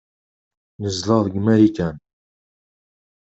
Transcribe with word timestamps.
Nezdeɣ 0.81 1.19
deg 1.25 1.35
Marikan. 1.39 1.95